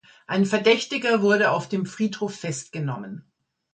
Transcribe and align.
Ein 0.25 0.47
Verdächtiger 0.47 1.21
wurde 1.21 1.51
auf 1.51 1.69
dem 1.69 1.85
Friedhof 1.85 2.33
festgenommen. 2.33 3.23